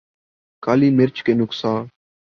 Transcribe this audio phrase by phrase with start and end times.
[0.63, 1.73] کالی مرچ کے نقصا